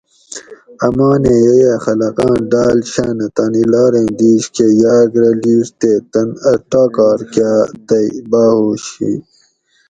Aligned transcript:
امانیں 0.87 1.41
ییہ 1.45 1.73
خلقاں 1.83 2.35
ڈاۤل 2.51 2.77
شاۤنہ 2.91 3.27
تانی 3.35 3.63
لاریں 3.71 4.09
دِیش 4.17 4.43
کہ 4.55 4.65
یاۤگ 4.81 5.11
رہ 5.21 5.31
لِیڛ 5.41 5.67
تے 5.79 5.91
تن 6.11 6.29
ا 6.51 6.53
ٹاکار 6.69 7.19
کاۤ 7.33 7.61
تئی 7.87 8.09
باۤہوش 8.31 8.83
ہی 8.99 9.13